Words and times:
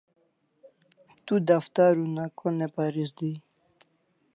Tu 1.25 1.35
daftar 1.49 1.93
una 2.05 2.25
ko 2.37 2.47
ne 2.57 2.67
paris 2.75 3.09
dai? 3.17 3.35